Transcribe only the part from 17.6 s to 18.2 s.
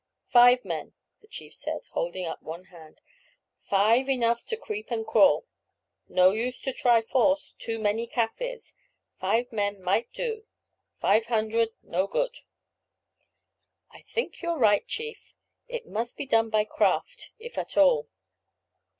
all."